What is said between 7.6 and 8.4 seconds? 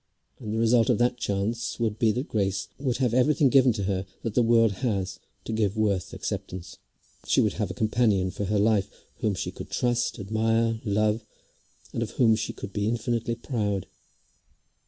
have a companion